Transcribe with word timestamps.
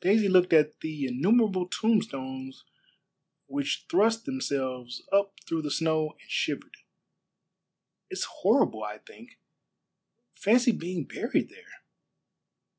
Daisy 0.00 0.26
looked 0.26 0.54
at 0.54 0.80
the 0.80 1.06
innumerable 1.06 1.68
tombstones 1.68 2.64
which 3.46 3.84
thrust 3.90 4.24
themselves 4.24 5.02
up 5.12 5.34
through 5.46 5.60
the 5.60 5.70
snow 5.70 6.16
and 6.18 6.30
shivered. 6.30 6.78
"It's 8.08 8.24
horrible, 8.24 8.82
I 8.82 8.96
think. 9.06 9.38
Fancy 10.34 10.72
being 10.72 11.04
buried 11.04 11.50
there!" 11.50 11.82